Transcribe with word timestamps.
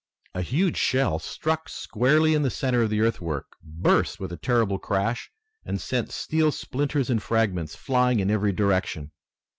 A 0.33 0.41
huge 0.41 0.77
shell 0.77 1.19
struck 1.19 1.69
squarely 1.69 2.33
in 2.33 2.41
the 2.41 2.49
center 2.49 2.81
of 2.81 2.89
the 2.89 3.01
earthwork, 3.01 3.55
burst 3.61 4.19
with 4.19 4.31
a 4.31 4.35
terrible 4.35 4.79
crash, 4.79 5.29
and 5.63 5.79
sent 5.79 6.11
steel 6.11 6.51
splinters 6.51 7.11
and 7.11 7.21
fragments 7.21 7.75
flying 7.75 8.19
in 8.19 8.31
every 8.31 8.51
direction. 8.51 9.11